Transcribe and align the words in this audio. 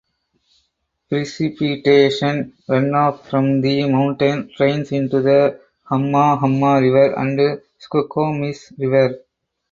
Precipitation 1.09 2.53
runoff 2.67 3.21
from 3.29 3.61
the 3.61 3.87
mountain 3.87 4.51
drains 4.57 4.91
into 4.91 5.21
the 5.21 5.61
Hamma 5.87 6.39
Hamma 6.39 6.81
River 6.81 7.13
and 7.19 7.61
Skokomish 7.79 8.75
River. 8.79 9.19